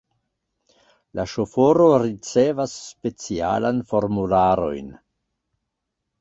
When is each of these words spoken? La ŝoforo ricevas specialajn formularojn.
La 1.19 1.25
ŝoforo 1.33 1.89
ricevas 2.03 2.73
specialajn 2.87 3.83
formularojn. 3.93 4.91